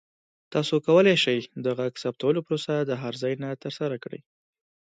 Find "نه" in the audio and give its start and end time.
3.43-3.49